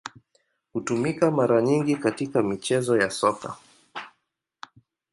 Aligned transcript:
Hutumika 0.73 1.31
mara 1.31 1.61
nyingi 1.61 1.95
katika 1.95 2.43
michezo 2.43 2.97
ya 2.97 3.09
Soka. 3.09 3.57